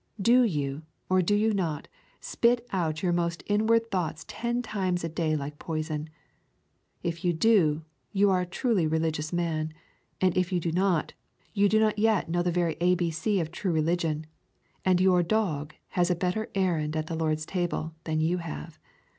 Do 0.19 0.41
you, 0.41 0.81
or 1.09 1.21
do 1.21 1.35
you 1.35 1.53
not, 1.53 1.87
spit 2.19 2.65
out 2.71 3.03
your 3.03 3.13
most 3.13 3.43
inward 3.45 3.91
thoughts 3.91 4.25
ten 4.27 4.63
times 4.63 5.03
a 5.03 5.09
day 5.09 5.35
like 5.35 5.59
poison? 5.59 6.09
If 7.03 7.23
you 7.23 7.33
do, 7.33 7.83
you 8.11 8.31
are 8.31 8.41
a 8.41 8.45
truly 8.47 8.87
religious 8.87 9.31
man, 9.31 9.75
and 10.19 10.35
if 10.35 10.51
you 10.51 10.59
do 10.59 10.71
not, 10.71 11.13
you 11.53 11.69
do 11.69 11.79
not 11.79 11.99
yet 11.99 12.29
know 12.31 12.41
the 12.41 12.51
very 12.51 12.77
ABC 12.77 13.39
of 13.39 13.51
true 13.51 13.71
religion, 13.73 14.25
and 14.83 14.99
your 14.99 15.21
dog 15.21 15.75
has 15.89 16.09
a 16.09 16.15
better 16.15 16.49
errand 16.55 16.95
at 16.95 17.05
the 17.05 17.13
Lord's 17.15 17.45
table 17.45 17.93
than 18.05 18.19
you 18.19 18.39
have. 18.39 18.79